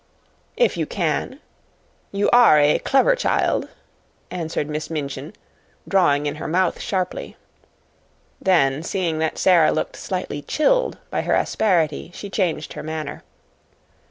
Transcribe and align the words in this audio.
"If 0.57 0.77
you 0.77 0.87
can, 0.87 1.39
you 2.11 2.27
are 2.31 2.57
a 2.59 2.79
clever 2.79 3.15
child," 3.15 3.69
answered 4.31 4.67
Miss 4.67 4.89
Minchin, 4.89 5.31
drawing 5.87 6.25
in 6.25 6.37
her 6.37 6.47
mouth 6.47 6.79
sharply. 6.81 7.37
Then, 8.41 8.81
seeing 8.81 9.19
that 9.19 9.37
Sara 9.37 9.71
looked 9.71 9.95
slightly 9.95 10.41
chilled 10.41 10.97
by 11.11 11.21
her 11.21 11.35
asperity, 11.35 12.09
she 12.15 12.31
changed 12.31 12.73
her 12.73 12.81
manner. 12.81 13.21